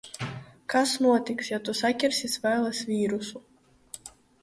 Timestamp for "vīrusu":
2.91-3.47